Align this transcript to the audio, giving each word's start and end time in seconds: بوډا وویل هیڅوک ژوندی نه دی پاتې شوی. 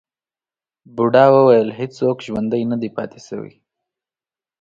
بوډا 0.95 1.25
وویل 1.35 1.69
هیڅوک 1.79 2.17
ژوندی 2.25 2.63
نه 2.71 2.77
دی 2.81 2.89
پاتې 2.97 3.19
شوی. 3.27 3.53